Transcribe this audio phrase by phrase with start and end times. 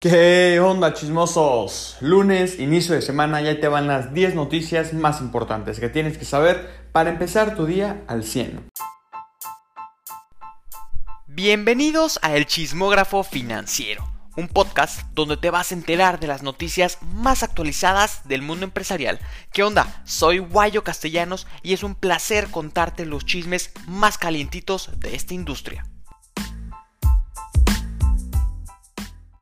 [0.00, 1.96] ¿Qué onda chismosos?
[2.00, 6.24] Lunes, inicio de semana, ya te van las 10 noticias más importantes que tienes que
[6.24, 8.68] saber para empezar tu día al 100.
[11.26, 16.98] Bienvenidos a El Chismógrafo Financiero, un podcast donde te vas a enterar de las noticias
[17.02, 19.18] más actualizadas del mundo empresarial.
[19.52, 20.04] ¿Qué onda?
[20.04, 25.84] Soy Guayo Castellanos y es un placer contarte los chismes más calientitos de esta industria.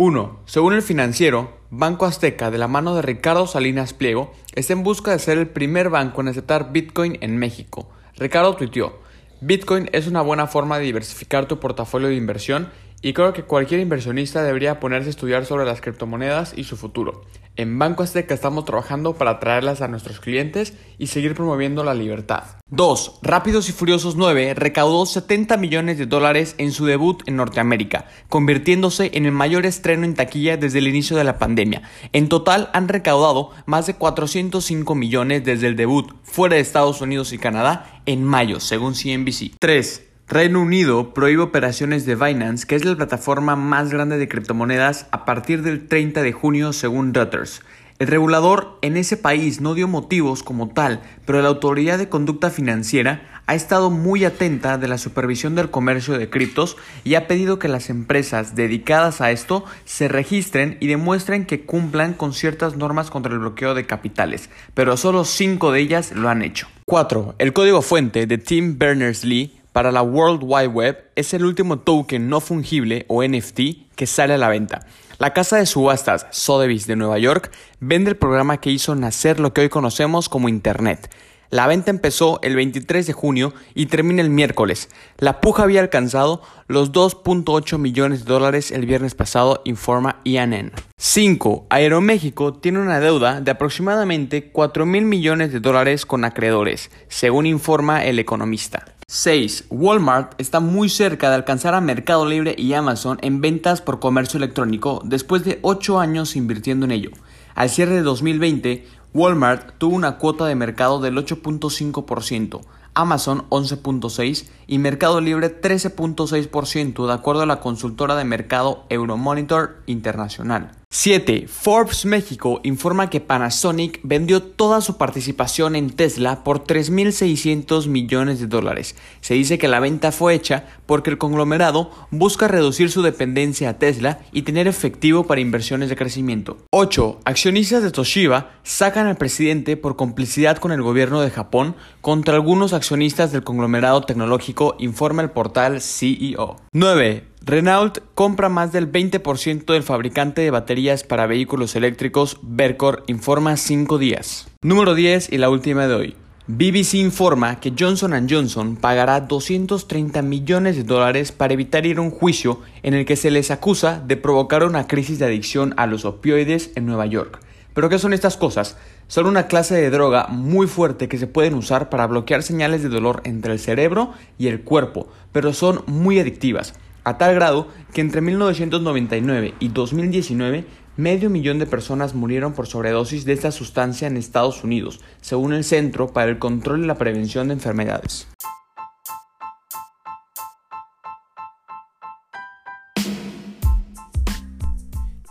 [0.00, 0.42] 1.
[0.46, 5.10] Según el financiero, Banco Azteca, de la mano de Ricardo Salinas Pliego, está en busca
[5.10, 7.90] de ser el primer banco en aceptar Bitcoin en México.
[8.16, 9.00] Ricardo tuiteó,
[9.40, 12.68] Bitcoin es una buena forma de diversificar tu portafolio de inversión
[13.00, 17.22] y creo que cualquier inversionista debería ponerse a estudiar sobre las criptomonedas y su futuro.
[17.58, 22.44] En Banco Azteca estamos trabajando para traerlas a nuestros clientes y seguir promoviendo la libertad.
[22.70, 23.18] 2.
[23.22, 29.10] Rápidos y Furiosos 9 recaudó 70 millones de dólares en su debut en Norteamérica, convirtiéndose
[29.14, 31.82] en el mayor estreno en taquilla desde el inicio de la pandemia.
[32.12, 37.32] En total han recaudado más de 405 millones desde el debut fuera de Estados Unidos
[37.32, 39.56] y Canadá en mayo, según CNBC.
[39.58, 40.07] 3.
[40.30, 45.24] Reino Unido prohíbe operaciones de Binance, que es la plataforma más grande de criptomonedas, a
[45.24, 47.62] partir del 30 de junio según Reuters.
[47.98, 52.50] El regulador en ese país no dio motivos como tal, pero la Autoridad de Conducta
[52.50, 57.58] Financiera ha estado muy atenta de la supervisión del comercio de criptos y ha pedido
[57.58, 63.08] que las empresas dedicadas a esto se registren y demuestren que cumplan con ciertas normas
[63.08, 66.68] contra el bloqueo de capitales, pero solo cinco de ellas lo han hecho.
[66.84, 67.34] 4.
[67.38, 72.28] El código fuente de Tim Berners-Lee para la World Wide Web es el último token
[72.28, 74.84] no fungible o NFT que sale a la venta.
[75.18, 79.54] La casa de subastas Sotheby's de Nueva York vende el programa que hizo nacer lo
[79.54, 81.14] que hoy conocemos como Internet.
[81.50, 84.88] La venta empezó el 23 de junio y termina el miércoles.
[85.18, 90.72] La puja había alcanzado los 2.8 millones de dólares el viernes pasado, informa IANN.
[90.96, 91.66] 5.
[91.70, 98.04] Aeroméxico tiene una deuda de aproximadamente 4 mil millones de dólares con acreedores, según informa
[98.04, 98.97] el economista.
[99.10, 99.64] 6.
[99.70, 104.36] Walmart está muy cerca de alcanzar a Mercado Libre y Amazon en ventas por comercio
[104.36, 107.10] electrónico después de 8 años invirtiendo en ello.
[107.54, 112.60] Al cierre de 2020, Walmart tuvo una cuota de mercado del 8.5%,
[112.92, 120.78] Amazon 11.6% y Mercado Libre 13.6% de acuerdo a la consultora de mercado Euromonitor Internacional.
[120.90, 121.46] 7.
[121.48, 128.46] Forbes México informa que Panasonic vendió toda su participación en Tesla por 3.600 millones de
[128.46, 128.96] dólares.
[129.20, 133.78] Se dice que la venta fue hecha porque el conglomerado busca reducir su dependencia a
[133.78, 136.56] Tesla y tener efectivo para inversiones de crecimiento.
[136.70, 137.20] 8.
[137.26, 142.72] Accionistas de Toshiba sacan al presidente por complicidad con el gobierno de Japón contra algunos
[142.72, 146.56] accionistas del conglomerado tecnológico, informa el portal CEO.
[146.72, 147.24] 9.
[147.44, 153.98] Renault compra más del 20% del fabricante de baterías para vehículos eléctricos Vercor, informa 5
[153.98, 154.48] días.
[154.62, 156.16] Número 10 y la última de hoy.
[156.46, 162.10] BBC informa que Johnson Johnson pagará 230 millones de dólares para evitar ir a un
[162.10, 166.04] juicio en el que se les acusa de provocar una crisis de adicción a los
[166.04, 167.40] opioides en Nueva York.
[167.74, 168.76] ¿Pero qué son estas cosas?
[169.08, 172.90] Son una clase de droga muy fuerte que se pueden usar para bloquear señales de
[172.90, 176.74] dolor entre el cerebro y el cuerpo, pero son muy adictivas
[177.04, 180.66] a tal grado que entre 1999 y 2019
[180.98, 185.64] medio millón de personas murieron por sobredosis de esta sustancia en Estados Unidos, según el
[185.64, 188.28] Centro para el Control y la Prevención de Enfermedades.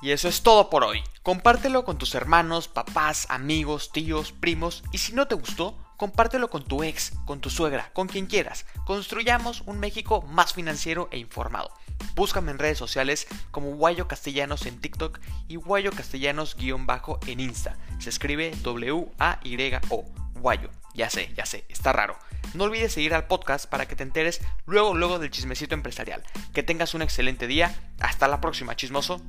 [0.01, 1.01] Y eso es todo por hoy.
[1.27, 6.63] Compártelo con tus hermanos, papás, amigos, tíos, primos y si no te gustó, compártelo con
[6.63, 8.65] tu ex, con tu suegra, con quien quieras.
[8.85, 11.69] Construyamos un México más financiero e informado.
[12.16, 17.75] Búscame en redes sociales como Guayo Castellanos en TikTok y Guayo Castellanos-bajo en Insta.
[17.99, 20.05] Se escribe W-A-Y-O.
[20.35, 20.69] Guayo.
[20.93, 22.17] Ya sé, ya sé, está raro.
[22.53, 26.23] No olvides seguir al podcast para que te enteres luego, luego del chismecito empresarial.
[26.53, 27.75] Que tengas un excelente día.
[27.99, 29.21] Hasta la próxima, chismoso.